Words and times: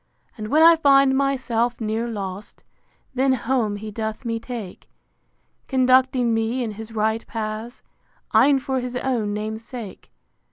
And 0.35 0.47
when 0.47 0.63
I 0.63 0.75
find 0.77 1.15
myself 1.15 1.79
near 1.79 2.07
lost, 2.07 2.63
Then 3.13 3.33
home 3.33 3.75
he 3.75 3.91
doth 3.91 4.25
me 4.25 4.39
take; 4.39 4.89
Conducting 5.67 6.33
me 6.33 6.63
in 6.63 6.71
his 6.71 6.91
right 6.91 7.23
paths, 7.27 7.83
E'en 8.33 8.57
for 8.57 8.79
his 8.79 8.95
own 8.95 9.31
name's 9.35 9.63
sake. 9.63 10.11